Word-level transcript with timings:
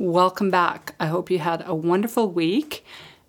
Welcome 0.00 0.48
back. 0.48 0.94
I 1.00 1.06
hope 1.06 1.28
you 1.28 1.40
had 1.40 1.64
a 1.66 1.74
wonderful 1.74 2.30
week 2.30 2.84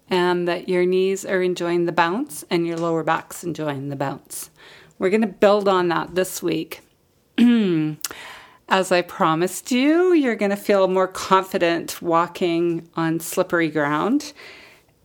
and 0.08 0.48
that 0.48 0.70
your 0.70 0.86
knees 0.86 1.26
are 1.26 1.42
enjoying 1.42 1.88
the 1.88 1.92
bounce 1.92 2.46
and 2.52 2.68
your 2.68 2.78
lower 2.78 3.04
back's 3.04 3.44
enjoying 3.44 3.90
the 3.90 3.96
bounce. 3.96 4.52
We're 5.00 5.10
going 5.10 5.22
to 5.22 5.28
build 5.28 5.68
on 5.68 5.88
that 5.88 6.14
this 6.14 6.44
week. 6.44 6.82
As 7.40 8.92
I 8.92 9.02
promised 9.02 9.72
you, 9.72 10.14
you're 10.14 10.36
going 10.36 10.52
to 10.52 10.56
feel 10.56 10.88
more 10.88 11.08
confident 11.08 12.04
walking 12.04 12.88
on 12.96 13.20
slippery 13.20 13.70
ground. 13.70 14.32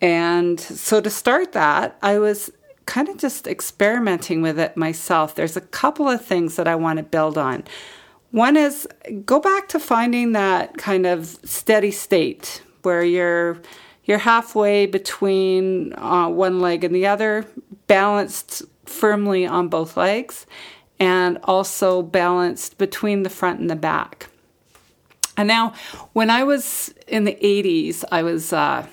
And 0.03 0.61
so, 0.61 1.01
to 1.01 1.09
start 1.09 1.53
that, 1.53 1.97
I 2.03 2.19
was 2.19 2.53
kind 2.85 3.09
of 3.09 3.17
just 3.17 3.47
experimenting 3.47 4.43
with 4.43 4.59
it 4.59 4.77
myself. 4.77 5.35
There's 5.35 5.57
a 5.57 5.63
couple 5.63 6.11
of 6.11 6.23
things 6.23 6.57
that 6.57 6.69
I 6.69 6.75
want 6.75 6.99
to 6.99 7.03
build 7.03 7.39
on. 7.39 7.65
One 8.35 8.57
is 8.57 8.89
go 9.25 9.39
back 9.39 9.69
to 9.69 9.79
finding 9.79 10.33
that 10.33 10.77
kind 10.77 11.07
of 11.07 11.39
steady 11.45 11.93
state 11.93 12.63
where 12.83 13.05
you're 13.05 13.63
you're 14.07 14.19
halfway 14.19 14.87
between 14.87 15.93
uh, 15.93 16.29
one 16.31 16.59
leg 16.59 16.83
and 16.83 16.93
the 16.93 17.07
other, 17.07 17.47
balanced 17.87 18.65
firmly 18.87 19.47
on 19.47 19.69
both 19.69 19.97
legs, 19.97 20.47
and 20.99 21.39
also 21.45 22.03
balanced 22.03 22.77
between 22.77 23.23
the 23.23 23.31
front 23.31 23.61
and 23.61 23.71
the 23.71 23.77
back. 23.77 24.27
And 25.37 25.47
now, 25.47 25.73
when 26.13 26.29
I 26.29 26.43
was 26.43 26.93
in 27.07 27.23
the 27.23 27.37
80s, 27.41 28.03
I 28.11 28.25
was 28.25 28.53
uh, 28.53 28.85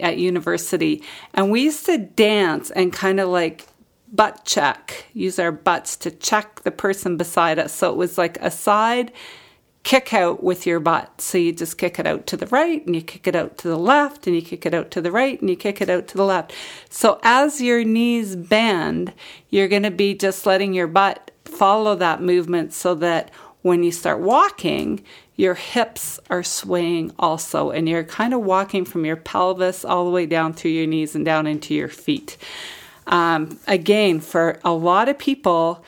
at 0.00 0.16
university, 0.16 1.02
and 1.34 1.50
we 1.50 1.64
used 1.64 1.84
to 1.84 1.98
dance 1.98 2.70
and 2.70 2.94
kind 2.94 3.20
of 3.20 3.28
like 3.28 3.66
butt 4.16 4.44
check, 4.44 5.06
use 5.12 5.38
our 5.38 5.52
butts 5.52 5.96
to 5.98 6.10
check 6.10 6.62
the 6.62 6.70
person 6.70 7.16
beside 7.16 7.58
us. 7.58 7.72
So 7.72 7.90
it 7.90 7.96
was 7.96 8.18
like 8.18 8.38
a 8.40 8.50
side 8.50 9.12
kick 9.86 10.12
out 10.12 10.42
with 10.42 10.66
your 10.66 10.80
butt. 10.80 11.20
So 11.20 11.38
you 11.38 11.52
just 11.52 11.78
kick 11.78 12.00
it 12.00 12.08
out 12.08 12.26
to 12.26 12.36
the 12.36 12.48
right 12.48 12.84
and 12.84 12.96
you 12.96 13.02
kick 13.02 13.28
it 13.28 13.36
out 13.36 13.56
to 13.58 13.68
the 13.68 13.78
left 13.78 14.26
and 14.26 14.34
you 14.34 14.42
kick 14.42 14.66
it 14.66 14.74
out 14.74 14.90
to 14.90 15.00
the 15.00 15.12
right 15.12 15.40
and 15.40 15.48
you 15.48 15.54
kick 15.54 15.80
it 15.80 15.88
out 15.88 16.08
to 16.08 16.16
the 16.16 16.24
left. 16.24 16.52
So 16.90 17.20
as 17.22 17.60
your 17.60 17.84
knees 17.84 18.34
bend, 18.34 19.12
you're 19.48 19.68
going 19.68 19.84
to 19.84 19.92
be 19.92 20.14
just 20.14 20.44
letting 20.44 20.74
your 20.74 20.88
butt 20.88 21.30
follow 21.44 21.94
that 21.94 22.20
movement 22.20 22.72
so 22.72 22.96
that 22.96 23.30
when 23.62 23.84
you 23.84 23.92
start 23.92 24.18
walking, 24.18 25.04
your 25.36 25.54
hips 25.54 26.18
are 26.30 26.42
swaying 26.42 27.12
also, 27.18 27.70
and 27.70 27.88
you're 27.88 28.04
kind 28.04 28.34
of 28.34 28.40
walking 28.40 28.84
from 28.84 29.04
your 29.04 29.16
pelvis 29.16 29.84
all 29.84 30.04
the 30.04 30.10
way 30.10 30.26
down 30.26 30.52
through 30.52 30.72
your 30.72 30.86
knees 30.86 31.14
and 31.14 31.24
down 31.24 31.46
into 31.46 31.74
your 31.74 31.88
feet. 31.88 32.36
Um, 33.06 33.58
again, 33.66 34.20
for 34.20 34.58
a 34.64 34.72
lot 34.72 35.08
of 35.08 35.18
people, 35.18 35.84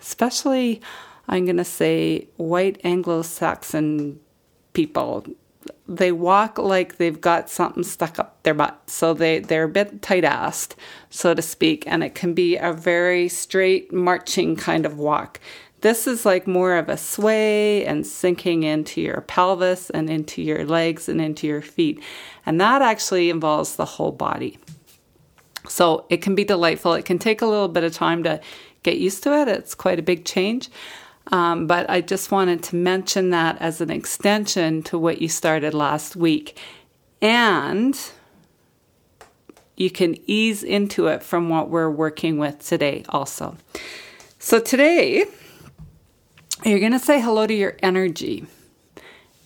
especially 0.00 0.80
I'm 1.28 1.44
going 1.44 1.56
to 1.56 1.64
say 1.64 2.28
white 2.36 2.80
Anglo 2.84 3.22
Saxon 3.22 4.20
people, 4.72 5.24
they 5.86 6.12
walk 6.12 6.58
like 6.58 6.96
they've 6.96 7.20
got 7.20 7.48
something 7.48 7.84
stuck 7.84 8.18
up 8.18 8.42
their 8.42 8.54
butt. 8.54 8.82
So 8.88 9.14
they, 9.14 9.38
they're 9.38 9.64
a 9.64 9.68
bit 9.68 10.02
tight 10.02 10.24
assed, 10.24 10.74
so 11.10 11.34
to 11.34 11.42
speak, 11.42 11.84
and 11.86 12.02
it 12.02 12.14
can 12.14 12.34
be 12.34 12.56
a 12.56 12.72
very 12.72 13.28
straight 13.28 13.92
marching 13.92 14.56
kind 14.56 14.84
of 14.84 14.98
walk. 14.98 15.38
This 15.82 16.06
is 16.06 16.24
like 16.24 16.46
more 16.46 16.76
of 16.76 16.88
a 16.88 16.96
sway 16.96 17.84
and 17.84 18.06
sinking 18.06 18.62
into 18.62 19.00
your 19.00 19.20
pelvis 19.20 19.90
and 19.90 20.08
into 20.08 20.40
your 20.40 20.64
legs 20.64 21.08
and 21.08 21.20
into 21.20 21.46
your 21.46 21.62
feet. 21.62 22.00
And 22.46 22.60
that 22.60 22.82
actually 22.82 23.30
involves 23.30 23.74
the 23.74 23.84
whole 23.84 24.12
body. 24.12 24.58
So 25.68 26.06
it 26.10 26.22
can 26.22 26.34
be 26.34 26.44
delightful. 26.44 26.94
It 26.94 27.04
can 27.04 27.18
take 27.18 27.42
a 27.42 27.46
little 27.46 27.68
bit 27.68 27.84
of 27.84 27.92
time 27.92 28.22
to 28.24 28.40
get 28.82 28.98
used 28.98 29.22
to 29.24 29.40
it. 29.40 29.48
It's 29.48 29.74
quite 29.74 29.98
a 29.98 30.02
big 30.02 30.24
change. 30.24 30.68
Um, 31.30 31.66
but 31.66 31.88
I 31.88 32.00
just 32.00 32.32
wanted 32.32 32.62
to 32.64 32.76
mention 32.76 33.30
that 33.30 33.56
as 33.60 33.80
an 33.80 33.90
extension 33.90 34.82
to 34.84 34.98
what 34.98 35.22
you 35.22 35.28
started 35.28 35.72
last 35.72 36.16
week. 36.16 36.58
And 37.20 37.98
you 39.76 39.90
can 39.90 40.16
ease 40.26 40.62
into 40.64 41.06
it 41.06 41.22
from 41.22 41.48
what 41.48 41.70
we're 41.70 41.90
working 41.90 42.38
with 42.38 42.66
today, 42.66 43.04
also. 43.08 43.56
So 44.38 44.58
today, 44.58 45.24
you're 46.64 46.80
going 46.80 46.92
to 46.92 46.98
say 46.98 47.20
hello 47.20 47.46
to 47.46 47.54
your 47.54 47.76
energy. 47.82 48.46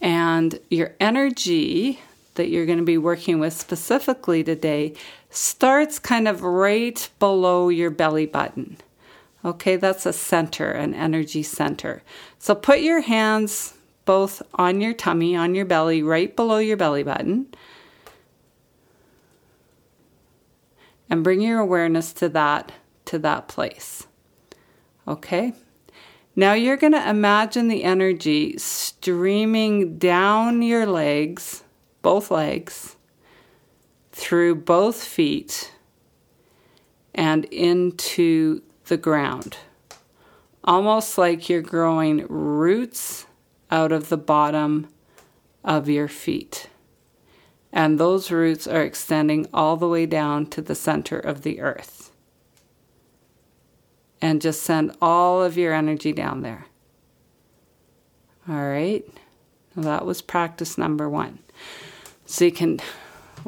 And 0.00 0.58
your 0.70 0.94
energy 0.98 2.00
that 2.36 2.48
you're 2.48 2.66
going 2.66 2.78
to 2.78 2.84
be 2.84 2.98
working 2.98 3.38
with 3.38 3.52
specifically 3.52 4.42
today 4.42 4.94
starts 5.30 5.98
kind 5.98 6.26
of 6.28 6.42
right 6.42 7.08
below 7.18 7.68
your 7.68 7.90
belly 7.90 8.26
button. 8.26 8.78
Okay, 9.44 9.76
that's 9.76 10.06
a 10.06 10.12
center, 10.12 10.70
an 10.70 10.94
energy 10.94 11.42
center. 11.42 12.02
So 12.38 12.54
put 12.54 12.80
your 12.80 13.00
hands 13.00 13.74
both 14.04 14.42
on 14.54 14.80
your 14.80 14.94
tummy, 14.94 15.36
on 15.36 15.54
your 15.54 15.66
belly, 15.66 16.02
right 16.02 16.34
below 16.34 16.58
your 16.58 16.76
belly 16.76 17.02
button. 17.02 17.48
And 21.10 21.22
bring 21.22 21.40
your 21.40 21.60
awareness 21.60 22.12
to 22.14 22.28
that 22.30 22.72
to 23.06 23.18
that 23.20 23.48
place. 23.48 24.06
Okay? 25.06 25.52
Now 26.34 26.52
you're 26.52 26.76
going 26.76 26.92
to 26.92 27.08
imagine 27.08 27.68
the 27.68 27.84
energy 27.84 28.58
streaming 28.58 29.96
down 29.98 30.60
your 30.62 30.84
legs, 30.84 31.64
both 32.06 32.30
legs, 32.30 32.94
through 34.12 34.54
both 34.54 35.02
feet 35.02 35.72
and 37.12 37.44
into 37.46 38.62
the 38.84 38.96
ground. 38.96 39.56
Almost 40.62 41.18
like 41.18 41.48
you're 41.48 41.62
growing 41.62 42.24
roots 42.28 43.26
out 43.72 43.90
of 43.90 44.08
the 44.08 44.16
bottom 44.16 44.86
of 45.64 45.88
your 45.88 46.06
feet. 46.06 46.68
And 47.72 47.98
those 47.98 48.30
roots 48.30 48.68
are 48.68 48.82
extending 48.82 49.48
all 49.52 49.76
the 49.76 49.88
way 49.88 50.06
down 50.06 50.46
to 50.50 50.62
the 50.62 50.76
center 50.76 51.18
of 51.18 51.42
the 51.42 51.60
earth. 51.60 52.12
And 54.22 54.40
just 54.40 54.62
send 54.62 54.96
all 55.02 55.42
of 55.42 55.56
your 55.56 55.74
energy 55.74 56.12
down 56.12 56.42
there. 56.42 56.66
All 58.48 58.54
right. 58.54 59.04
that 59.74 60.06
was 60.06 60.22
practice 60.22 60.78
number 60.78 61.10
one. 61.10 61.40
So 62.26 62.44
you 62.44 62.52
can 62.52 62.80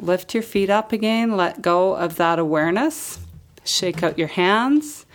Lift 0.01 0.33
your 0.33 0.43
feet 0.43 0.69
up 0.69 0.93
again, 0.93 1.35
let 1.35 1.61
go 1.61 1.95
of 1.95 2.15
that 2.15 2.39
awareness. 2.39 3.19
Shake 3.65 4.01
out 4.01 4.17
your 4.17 4.29
hands. 4.29 5.05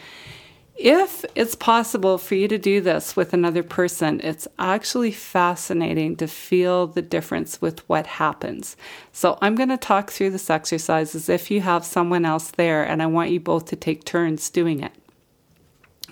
If 0.77 1.25
it's 1.35 1.55
possible 1.55 2.19
for 2.19 2.35
you 2.35 2.49
to 2.49 2.59
do 2.59 2.81
this 2.81 3.17
with 3.17 3.33
another 3.33 3.63
person, 3.63 4.21
it's 4.23 4.49
actually 4.59 5.13
fascinating 5.13 6.17
to 6.17 6.27
feel 6.27 6.87
the 6.87 7.01
difference 7.01 7.63
with 7.63 7.89
what 7.89 8.07
happens. 8.07 8.77
So, 9.13 9.39
I'm 9.41 9.55
going 9.55 9.69
to 9.69 9.77
talk 9.77 10.11
through 10.11 10.31
this 10.31 10.51
exercise 10.51 11.15
as 11.15 11.29
if 11.29 11.51
you 11.51 11.61
have 11.61 11.85
someone 11.85 12.25
else 12.25 12.51
there, 12.51 12.83
and 12.83 13.03
I 13.03 13.07
want 13.07 13.31
you 13.31 13.39
both 13.39 13.67
to 13.67 13.77
take 13.77 14.05
turns 14.05 14.51
doing 14.51 14.81
it. 14.83 14.93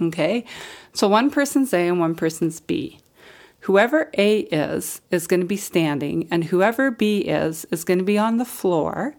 Okay, 0.00 0.44
so 0.94 1.08
one 1.08 1.30
person's 1.30 1.74
A 1.74 1.88
and 1.88 1.98
one 1.98 2.14
person's 2.14 2.60
B. 2.60 3.01
Whoever 3.62 4.10
A 4.18 4.40
is, 4.40 5.00
is 5.12 5.28
going 5.28 5.40
to 5.40 5.46
be 5.46 5.56
standing, 5.56 6.26
and 6.32 6.42
whoever 6.42 6.90
B 6.90 7.18
is, 7.18 7.64
is 7.66 7.84
going 7.84 7.98
to 7.98 8.04
be 8.04 8.18
on 8.18 8.38
the 8.38 8.44
floor. 8.44 9.14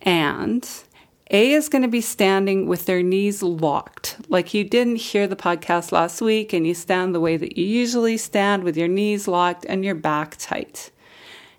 And 0.00 0.68
A 1.32 1.52
is 1.52 1.68
going 1.68 1.82
to 1.82 1.88
be 1.88 2.00
standing 2.00 2.68
with 2.68 2.86
their 2.86 3.02
knees 3.02 3.42
locked. 3.42 4.16
Like 4.28 4.54
you 4.54 4.62
didn't 4.62 4.96
hear 4.96 5.26
the 5.26 5.34
podcast 5.34 5.90
last 5.90 6.20
week, 6.20 6.52
and 6.52 6.64
you 6.64 6.72
stand 6.72 7.16
the 7.16 7.20
way 7.20 7.36
that 7.36 7.58
you 7.58 7.66
usually 7.66 8.16
stand 8.16 8.62
with 8.62 8.76
your 8.76 8.86
knees 8.86 9.26
locked 9.26 9.66
and 9.68 9.84
your 9.84 9.96
back 9.96 10.36
tight. 10.38 10.92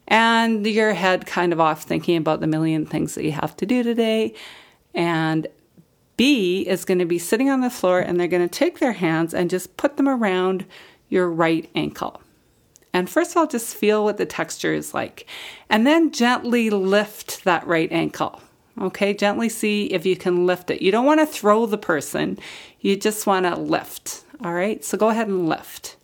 And 0.07 0.65
your 0.65 0.93
head 0.93 1.25
kind 1.25 1.51
of 1.51 1.59
off 1.59 1.83
thinking 1.83 2.15
about 2.15 2.39
the 2.39 2.47
million 2.47 2.85
things 2.85 3.15
that 3.15 3.25
you 3.25 3.33
have 3.33 3.57
to 3.57 3.65
do 3.65 3.83
today. 3.83 4.33
And 4.93 5.47
B 6.15 6.61
is 6.61 6.85
going 6.85 6.99
to 6.99 7.05
be 7.05 7.19
sitting 7.19 7.49
on 7.49 7.59
the 7.59 7.69
floor 7.69 7.99
and 7.99 8.17
they're 8.17 8.27
going 8.27 8.47
to 8.47 8.59
take 8.59 8.79
their 8.79 8.93
hands 8.93 9.33
and 9.33 9.49
just 9.49 9.75
put 9.75 9.97
them 9.97 10.07
around 10.07 10.65
your 11.15 11.29
right 11.29 11.67
ankle. 11.73 12.21
And 12.93 13.09
first 13.09 13.31
of 13.31 13.37
all, 13.37 13.47
just 13.47 13.75
feel 13.75 14.03
what 14.03 14.17
the 14.17 14.25
texture 14.25 14.73
is 14.73 14.93
like. 14.93 15.25
And 15.69 15.87
then 15.87 16.11
gently 16.11 16.69
lift 16.69 17.43
that 17.43 17.66
right 17.66 17.91
ankle. 17.91 18.41
Okay, 18.79 19.13
gently 19.13 19.49
see 19.49 19.85
if 19.87 20.05
you 20.05 20.16
can 20.16 20.45
lift 20.45 20.69
it. 20.69 20.81
You 20.81 20.91
don't 20.91 21.05
want 21.05 21.22
to 21.22 21.25
throw 21.25 21.66
the 21.66 21.78
person, 21.78 22.37
you 22.81 22.95
just 22.95 23.25
want 23.25 23.45
to 23.45 23.55
lift. 23.55 24.23
All 24.43 24.53
right, 24.53 24.84
so 24.84 24.97
go 24.97 25.09
ahead 25.09 25.28
and 25.28 25.47
lift. 25.47 25.95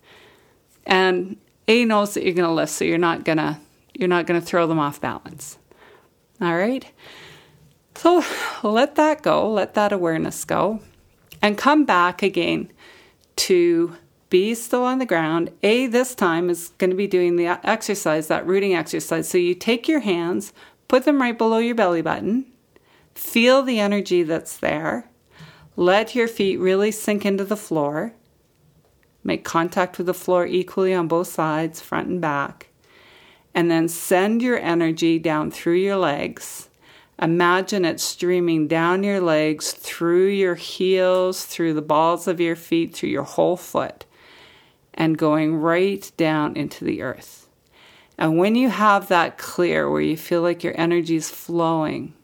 And 0.86 1.36
A 1.68 1.84
knows 1.84 2.14
that 2.14 2.24
you're 2.24 2.34
going 2.34 2.48
to 2.48 2.54
lift, 2.54 2.72
so 2.72 2.84
you're 2.84 2.98
not 2.98 3.24
going 3.24 3.38
to 3.38 3.58
you're 3.94 4.08
not 4.08 4.26
going 4.26 4.40
to 4.40 4.46
throw 4.46 4.66
them 4.66 4.78
off 4.78 5.00
balance. 5.00 5.58
All 6.40 6.56
right. 6.56 6.90
So 7.94 8.24
let 8.62 8.94
that 8.94 9.22
go, 9.22 9.50
let 9.50 9.74
that 9.74 9.92
awareness 9.92 10.44
go, 10.44 10.80
and 11.42 11.58
come 11.58 11.84
back 11.84 12.22
again 12.22 12.72
to 13.36 13.96
B 14.32 14.52
is 14.52 14.62
still 14.62 14.82
on 14.82 14.98
the 14.98 15.04
ground. 15.04 15.50
A 15.62 15.86
this 15.86 16.14
time 16.14 16.48
is 16.48 16.70
going 16.78 16.88
to 16.88 16.96
be 16.96 17.06
doing 17.06 17.36
the 17.36 17.60
exercise, 17.68 18.28
that 18.28 18.46
rooting 18.46 18.74
exercise. 18.74 19.28
So 19.28 19.36
you 19.36 19.54
take 19.54 19.86
your 19.86 20.00
hands, 20.00 20.54
put 20.88 21.04
them 21.04 21.20
right 21.20 21.36
below 21.36 21.58
your 21.58 21.74
belly 21.74 22.00
button, 22.00 22.46
feel 23.14 23.62
the 23.62 23.78
energy 23.78 24.22
that's 24.22 24.56
there. 24.56 25.10
Let 25.76 26.14
your 26.14 26.28
feet 26.28 26.56
really 26.56 26.90
sink 26.90 27.26
into 27.26 27.44
the 27.44 27.58
floor. 27.58 28.14
Make 29.22 29.44
contact 29.44 29.98
with 29.98 30.06
the 30.06 30.14
floor 30.14 30.46
equally 30.46 30.94
on 30.94 31.08
both 31.08 31.28
sides, 31.28 31.82
front 31.82 32.08
and 32.08 32.18
back. 32.18 32.68
and 33.54 33.70
then 33.70 33.88
send 33.88 34.42
your 34.42 34.58
energy 34.58 35.18
down 35.18 35.50
through 35.50 35.76
your 35.76 35.96
legs. 35.96 36.68
Imagine 37.20 37.84
it 37.84 38.00
streaming 38.00 38.66
down 38.66 39.04
your 39.04 39.20
legs, 39.20 39.72
through 39.72 40.28
your 40.28 40.54
heels, 40.54 41.44
through 41.44 41.74
the 41.74 41.82
balls 41.82 42.26
of 42.26 42.40
your 42.40 42.56
feet, 42.56 42.94
through 42.94 43.10
your 43.10 43.22
whole 43.22 43.56
foot, 43.56 44.04
and 44.94 45.18
going 45.18 45.56
right 45.56 46.10
down 46.16 46.56
into 46.56 46.84
the 46.84 47.02
earth. 47.02 47.48
And 48.18 48.38
when 48.38 48.54
you 48.54 48.68
have 48.68 49.08
that 49.08 49.38
clear, 49.38 49.90
where 49.90 50.00
you 50.00 50.16
feel 50.16 50.42
like 50.42 50.62
your 50.62 50.78
energy 50.78 51.16
is 51.16 51.30
flowing, 51.30 52.14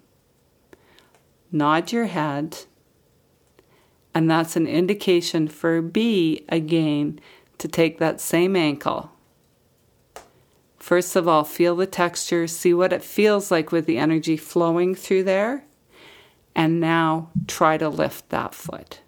nod 1.51 1.93
your 1.93 2.07
head. 2.07 2.59
And 4.15 4.31
that's 4.31 4.57
an 4.57 4.67
indication 4.67 5.49
for 5.49 5.81
B 5.81 6.45
again 6.49 7.21
to 7.59 7.69
take 7.69 7.99
that 7.99 8.21
same 8.21 8.57
ankle 8.57 9.13
First 10.89 11.17
of 11.17 11.29
all, 11.29 11.45
feel 11.45 11.77
the 11.77 11.87
texture, 11.87 12.47
see 12.47 12.73
what 12.73 12.95
it 12.95 13.03
feels 13.03 13.51
like 13.51 13.71
with 13.71 13.85
the 13.85 13.99
energy 13.99 14.39
flowing 14.39 14.95
through 14.95 15.25
there. 15.25 15.65
And 16.55 16.81
now 16.81 17.29
try 17.47 17.77
to 17.77 17.91
lift 17.91 18.31
that 18.31 18.55
foot. 18.55 19.01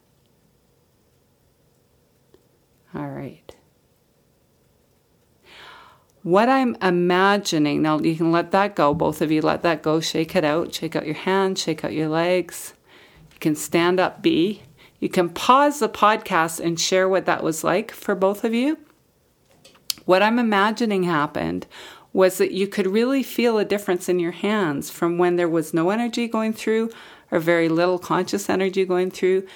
All 2.95 3.09
right. 3.09 3.50
What 6.23 6.51
I'm 6.51 6.77
imagining, 6.83 7.81
now 7.81 7.99
you 7.99 8.15
can 8.15 8.31
let 8.31 8.51
that 8.51 8.77
go, 8.77 8.93
both 8.93 9.23
of 9.23 9.33
you 9.33 9.41
let 9.41 9.63
that 9.63 9.83
go, 9.83 10.01
shake 10.01 10.37
it 10.37 10.45
out, 10.45 10.75
shake 10.75 10.95
out 10.95 11.07
your 11.07 11.15
hands, 11.15 11.63
shake 11.63 11.83
out 11.83 11.95
your 11.95 12.09
legs. 12.09 12.75
You 13.33 13.39
can 13.41 13.57
stand 13.57 13.99
up 13.99 14.21
B. 14.21 14.63
You 14.99 15.09
can 15.09 15.31
pause 15.31 15.79
the 15.79 15.89
podcast 15.89 16.61
and 16.61 16.79
share 16.79 17.09
what 17.09 17.25
that 17.25 17.43
was 17.43 17.65
like 17.65 17.91
for 17.91 18.15
both 18.15 18.45
of 18.45 18.53
you. 18.53 18.77
What 20.05 20.23
I'm 20.23 20.39
imagining 20.39 21.05
happened 21.05 21.67
was 22.13 22.37
that 22.37 22.53
you 22.53 22.67
could 22.67 22.87
really 22.87 23.23
feel 23.23 23.57
a 23.57 23.65
difference 23.65 24.09
in 24.09 24.19
your 24.19 24.33
hands 24.33 24.91
from 24.91 25.17
when 25.17 25.37
there 25.37 25.49
was 25.49 25.73
no 25.73 25.89
energy 25.89 26.29
going 26.29 26.53
through 26.53 26.91
or 27.31 27.39
very 27.39 27.69
little 27.71 27.99
conscious 27.99 28.51
energy 28.51 28.85
going 28.85 29.11
through 29.11 29.47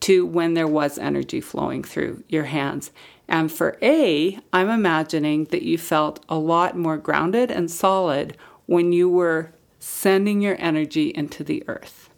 to 0.00 0.24
when 0.24 0.54
there 0.54 0.68
was 0.68 0.96
energy 0.96 1.40
flowing 1.40 1.82
through 1.82 2.22
your 2.28 2.44
hands. 2.44 2.92
And 3.28 3.52
for 3.52 3.76
A, 3.82 4.38
I'm 4.52 4.70
imagining 4.70 5.44
that 5.46 5.62
you 5.62 5.76
felt 5.76 6.24
a 6.28 6.38
lot 6.38 6.76
more 6.76 6.96
grounded 6.96 7.50
and 7.50 7.70
solid 7.70 8.36
when 8.66 8.92
you 8.92 9.08
were 9.08 9.52
sending 9.78 10.40
your 10.40 10.56
energy 10.58 11.12
into 11.14 11.44
the 11.44 11.62
earth. 11.68 12.08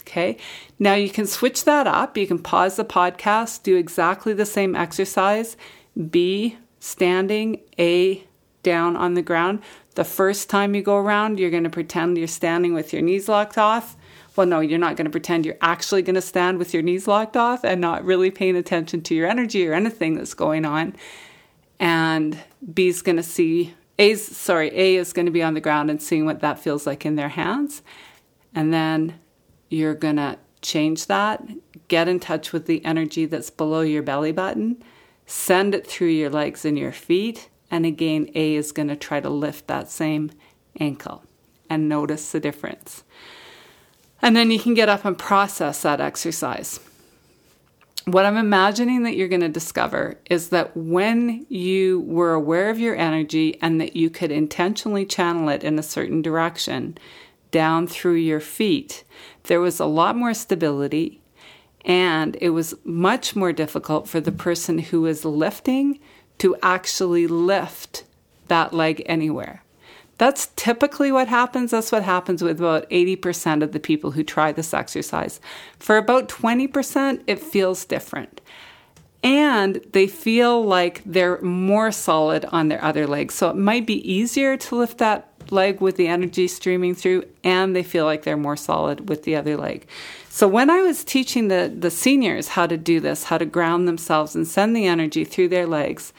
Okay, 0.00 0.38
now 0.78 0.94
you 0.94 1.10
can 1.10 1.26
switch 1.26 1.64
that 1.64 1.86
up. 1.86 2.16
You 2.16 2.26
can 2.26 2.38
pause 2.38 2.76
the 2.76 2.84
podcast, 2.84 3.62
do 3.62 3.76
exactly 3.76 4.32
the 4.32 4.46
same 4.46 4.74
exercise. 4.74 5.54
B, 6.10 6.56
standing, 6.80 7.60
A, 7.78 8.24
down 8.62 8.96
on 8.96 9.12
the 9.12 9.22
ground. 9.22 9.60
The 9.96 10.04
first 10.04 10.48
time 10.48 10.74
you 10.74 10.80
go 10.80 10.96
around, 10.96 11.38
you're 11.38 11.50
going 11.50 11.64
to 11.64 11.70
pretend 11.70 12.16
you're 12.16 12.26
standing 12.26 12.72
with 12.72 12.92
your 12.92 13.02
knees 13.02 13.28
locked 13.28 13.58
off. 13.58 13.97
Well, 14.38 14.46
no, 14.46 14.60
you're 14.60 14.78
not 14.78 14.96
going 14.96 15.04
to 15.06 15.10
pretend 15.10 15.44
you're 15.44 15.58
actually 15.60 16.02
going 16.02 16.14
to 16.14 16.20
stand 16.20 16.58
with 16.58 16.72
your 16.72 16.82
knees 16.82 17.08
locked 17.08 17.36
off 17.36 17.64
and 17.64 17.80
not 17.80 18.04
really 18.04 18.30
paying 18.30 18.54
attention 18.56 19.02
to 19.02 19.14
your 19.14 19.26
energy 19.26 19.66
or 19.66 19.74
anything 19.74 20.14
that's 20.14 20.32
going 20.32 20.64
on. 20.64 20.94
And 21.80 22.38
B's 22.72 23.02
going 23.02 23.16
to 23.16 23.22
see, 23.22 23.74
A's, 23.98 24.24
sorry, 24.24 24.70
A 24.72 24.94
is 24.94 25.12
going 25.12 25.26
to 25.26 25.32
be 25.32 25.42
on 25.42 25.54
the 25.54 25.60
ground 25.60 25.90
and 25.90 26.00
seeing 26.00 26.24
what 26.24 26.38
that 26.40 26.60
feels 26.60 26.86
like 26.86 27.04
in 27.04 27.16
their 27.16 27.30
hands. 27.30 27.82
And 28.54 28.72
then 28.72 29.18
you're 29.68 29.94
going 29.94 30.16
to 30.16 30.38
change 30.62 31.06
that, 31.06 31.42
get 31.88 32.06
in 32.06 32.20
touch 32.20 32.52
with 32.52 32.66
the 32.66 32.84
energy 32.84 33.26
that's 33.26 33.50
below 33.50 33.80
your 33.80 34.02
belly 34.02 34.32
button 34.32 34.82
Send 35.30 35.74
it 35.74 35.86
through 35.86 36.08
your 36.08 36.30
legs 36.30 36.64
and 36.64 36.78
your 36.78 36.90
feet. 36.90 37.50
And 37.70 37.84
again, 37.84 38.30
A 38.34 38.54
is 38.54 38.72
going 38.72 38.88
to 38.88 38.96
try 38.96 39.20
to 39.20 39.28
lift 39.28 39.66
that 39.66 39.90
same 39.90 40.30
ankle 40.80 41.22
and 41.68 41.86
notice 41.86 42.32
the 42.32 42.40
difference. 42.40 43.04
And 44.20 44.36
then 44.36 44.50
you 44.50 44.58
can 44.58 44.74
get 44.74 44.88
up 44.88 45.04
and 45.04 45.16
process 45.16 45.82
that 45.82 46.00
exercise. 46.00 46.80
What 48.04 48.24
I'm 48.24 48.38
imagining 48.38 49.02
that 49.02 49.16
you're 49.16 49.28
going 49.28 49.42
to 49.42 49.48
discover 49.48 50.16
is 50.30 50.48
that 50.48 50.74
when 50.76 51.44
you 51.50 52.00
were 52.00 52.32
aware 52.32 52.70
of 52.70 52.78
your 52.78 52.96
energy 52.96 53.58
and 53.60 53.80
that 53.80 53.96
you 53.96 54.08
could 54.08 54.32
intentionally 54.32 55.04
channel 55.04 55.48
it 55.50 55.62
in 55.62 55.78
a 55.78 55.82
certain 55.82 56.22
direction 56.22 56.96
down 57.50 57.86
through 57.86 58.14
your 58.14 58.40
feet, 58.40 59.04
there 59.44 59.60
was 59.60 59.78
a 59.78 59.84
lot 59.84 60.16
more 60.16 60.32
stability 60.32 61.20
and 61.84 62.36
it 62.40 62.50
was 62.50 62.74
much 62.84 63.36
more 63.36 63.52
difficult 63.52 64.08
for 64.08 64.20
the 64.20 64.32
person 64.32 64.78
who 64.78 65.02
was 65.02 65.24
lifting 65.24 65.98
to 66.38 66.56
actually 66.62 67.26
lift 67.26 68.04
that 68.48 68.72
leg 68.72 69.02
anywhere. 69.06 69.62
That's 70.18 70.48
typically 70.56 71.12
what 71.12 71.28
happens. 71.28 71.70
That's 71.70 71.92
what 71.92 72.02
happens 72.02 72.42
with 72.42 72.58
about 72.58 72.90
80% 72.90 73.62
of 73.62 73.72
the 73.72 73.80
people 73.80 74.10
who 74.10 74.24
try 74.24 74.52
this 74.52 74.74
exercise. 74.74 75.40
For 75.78 75.96
about 75.96 76.28
20%, 76.28 77.22
it 77.26 77.38
feels 77.38 77.84
different. 77.84 78.40
And 79.22 79.80
they 79.92 80.06
feel 80.06 80.64
like 80.64 81.02
they're 81.04 81.40
more 81.40 81.90
solid 81.92 82.44
on 82.46 82.68
their 82.68 82.82
other 82.84 83.06
leg. 83.06 83.32
So 83.32 83.48
it 83.50 83.56
might 83.56 83.86
be 83.86 84.10
easier 84.10 84.56
to 84.56 84.76
lift 84.76 84.98
that 84.98 85.28
leg 85.50 85.80
with 85.80 85.96
the 85.96 86.08
energy 86.08 86.46
streaming 86.46 86.94
through, 86.94 87.24
and 87.42 87.74
they 87.74 87.82
feel 87.82 88.04
like 88.04 88.22
they're 88.22 88.36
more 88.36 88.56
solid 88.56 89.08
with 89.08 89.22
the 89.22 89.34
other 89.34 89.56
leg. 89.56 89.86
So 90.28 90.46
when 90.46 90.70
I 90.70 90.82
was 90.82 91.04
teaching 91.04 91.48
the, 91.48 91.72
the 91.74 91.90
seniors 91.90 92.48
how 92.48 92.66
to 92.66 92.76
do 92.76 93.00
this, 93.00 93.24
how 93.24 93.38
to 93.38 93.46
ground 93.46 93.88
themselves 93.88 94.36
and 94.36 94.46
send 94.46 94.76
the 94.76 94.86
energy 94.86 95.24
through 95.24 95.48
their 95.48 95.66
legs, 95.66 96.12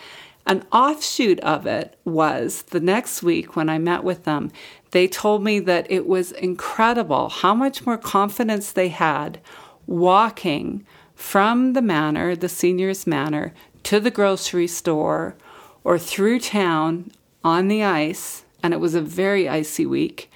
an 0.45 0.65
offshoot 0.71 1.39
of 1.41 1.65
it 1.65 1.97
was 2.06 2.63
the 2.63 2.80
next 2.80 3.21
week 3.21 3.56
when 3.56 3.69
I 3.69 3.77
met 3.77 4.03
with 4.03 4.24
them, 4.24 4.51
they 4.91 5.07
told 5.07 5.44
me 5.44 5.59
that 5.59 5.89
it 5.91 6.07
was 6.07 6.31
incredible 6.31 7.30
how 7.30 7.53
much 7.53 7.86
more 7.86 7.97
confidence 7.97 8.71
they 8.71 8.89
had 8.89 9.39
walking 9.86 10.86
from 11.13 11.74
the 11.74 11.81
manor, 11.81 12.36
the 12.36 12.50
seniors' 12.50 13.06
manor, 13.06 13.53
to 13.83 14.00
the 14.00 14.12
grocery 14.12 14.68
store 14.68 15.36
or 15.83 16.00
through 16.00 16.39
town 16.39 17.12
on 17.44 17.68
the 17.68 17.83
ice. 17.83 18.44
And 18.63 18.74
it 18.74 18.80
was 18.80 18.95
a 18.95 19.01
very 19.01 19.47
icy 19.47 19.85
week 19.85 20.31